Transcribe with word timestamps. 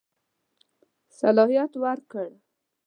صلاحیت 1.19 1.71
ورکړ. 1.83 2.27